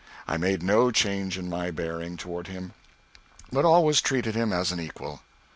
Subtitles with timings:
[0.27, 2.73] I made no change in my bearing toward him,
[3.51, 5.21] but always treated him as an equal.